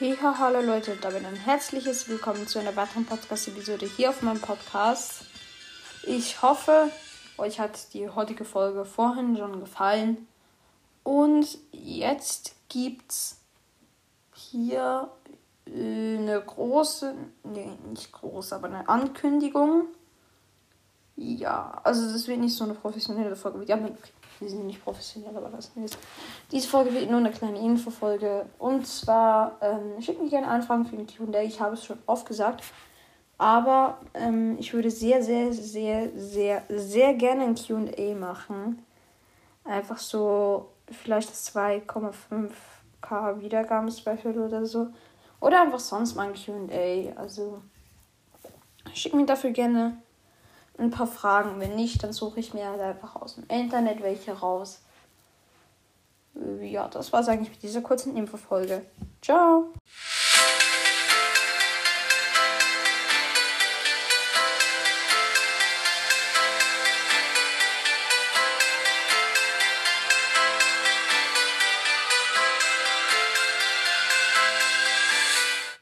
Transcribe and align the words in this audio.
Ja, 0.00 0.36
hallo 0.40 0.60
Leute, 0.60 0.96
damit 1.00 1.24
ein 1.24 1.36
herzliches 1.36 2.08
Willkommen 2.08 2.48
zu 2.48 2.58
einer 2.58 2.74
weiteren 2.74 3.06
Podcast-Episode 3.06 3.86
hier 3.86 4.10
auf 4.10 4.22
meinem 4.22 4.40
Podcast. 4.40 5.24
Ich 6.02 6.42
hoffe, 6.42 6.90
euch 7.38 7.60
hat 7.60 7.94
die 7.94 8.08
heutige 8.08 8.44
Folge 8.44 8.84
vorhin 8.84 9.36
schon 9.36 9.60
gefallen. 9.60 10.26
Und 11.04 11.58
jetzt 11.70 12.56
gibt's 12.68 13.38
hier 14.34 15.10
äh, 15.68 16.16
eine 16.16 16.42
große, 16.44 17.14
nee, 17.44 17.70
nicht 17.88 18.10
groß, 18.10 18.52
aber 18.52 18.66
eine 18.66 18.88
Ankündigung. 18.88 19.84
Ja, 21.44 21.78
also 21.82 22.10
das 22.10 22.26
wird 22.26 22.40
nicht 22.40 22.56
so 22.56 22.64
eine 22.64 22.72
professionelle 22.72 23.36
Folge. 23.36 23.66
Ja, 23.66 23.78
wir 24.40 24.48
sind 24.48 24.64
nicht 24.64 24.82
professionell, 24.82 25.36
aber 25.36 25.52
was 25.52 25.70
ist. 25.84 25.98
Diese 26.50 26.66
Folge 26.66 26.94
wird 26.94 27.10
nur 27.10 27.20
eine 27.20 27.32
kleine 27.32 27.58
Infofolge. 27.58 28.46
Und 28.58 28.86
zwar, 28.86 29.58
ähm, 29.60 30.00
schickt 30.00 30.22
mir 30.22 30.30
gerne 30.30 30.48
Anfragen 30.48 30.86
für 30.86 30.96
den 30.96 31.06
QA. 31.06 31.42
Ich 31.42 31.60
habe 31.60 31.74
es 31.74 31.84
schon 31.84 31.98
oft 32.06 32.26
gesagt. 32.26 32.64
Aber 33.36 33.98
ähm, 34.14 34.56
ich 34.58 34.72
würde 34.72 34.90
sehr, 34.90 35.22
sehr, 35.22 35.52
sehr, 35.52 36.08
sehr, 36.16 36.62
sehr 36.70 37.12
gerne 37.12 37.44
ein 37.44 37.56
QA 37.56 38.14
machen. 38.14 38.82
Einfach 39.64 39.98
so, 39.98 40.70
vielleicht 40.90 41.28
das 41.28 41.54
2,5k 41.54 43.40
Wiedergaben-Special 43.42 44.38
oder 44.38 44.64
so. 44.64 44.86
Oder 45.40 45.60
einfach 45.60 45.80
sonst 45.80 46.14
mal 46.14 46.28
ein 46.28 46.34
QA. 46.34 47.20
Also, 47.20 47.60
schickt 48.94 49.14
mir 49.14 49.26
dafür 49.26 49.50
gerne 49.50 49.98
ein 50.78 50.90
paar 50.90 51.06
Fragen. 51.06 51.60
Wenn 51.60 51.76
nicht, 51.76 52.02
dann 52.02 52.12
suche 52.12 52.40
ich 52.40 52.54
mir 52.54 52.68
halt 52.68 52.80
einfach 52.80 53.16
aus 53.16 53.36
dem 53.36 53.44
Internet 53.48 54.02
welche 54.02 54.32
raus. 54.32 54.80
Ja, 56.60 56.88
das 56.88 57.12
war 57.12 57.20
es 57.20 57.28
eigentlich 57.28 57.50
mit 57.50 57.62
dieser 57.62 57.80
kurzen 57.80 58.16
Infofolge. 58.16 58.84
Ciao! 59.22 59.72